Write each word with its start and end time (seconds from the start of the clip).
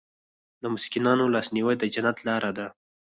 د 0.61 0.63
مسکینانو 0.73 1.31
لاسنیوی 1.33 1.75
د 1.79 1.83
جنت 1.93 2.17
لاره 2.27 2.51
ده. 2.57 2.67